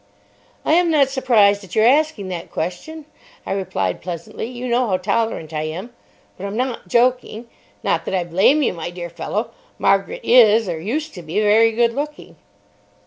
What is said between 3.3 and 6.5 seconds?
I replied pleasantly. "You know how tolerant I am. But